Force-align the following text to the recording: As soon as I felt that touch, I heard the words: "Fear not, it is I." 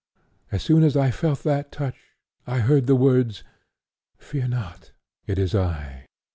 As 0.51 0.63
soon 0.63 0.81
as 0.81 0.97
I 0.97 1.11
felt 1.11 1.43
that 1.43 1.71
touch, 1.71 2.15
I 2.47 2.57
heard 2.61 2.87
the 2.87 2.95
words: 2.95 3.43
"Fear 4.17 4.47
not, 4.47 4.93
it 5.27 5.37
is 5.37 5.53
I." 5.53 6.07